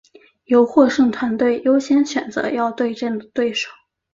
[0.45, 3.69] 由获胜团队优先选择要对阵的对手。